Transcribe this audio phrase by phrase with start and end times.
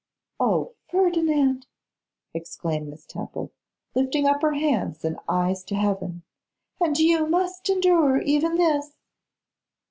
[0.39, 1.67] 'O Ferdinand!'
[2.33, 3.51] exclaimed Miss Temple,
[3.93, 6.23] lifting, up her hands and eyes to heaven,
[6.79, 8.95] 'and you must endure even this!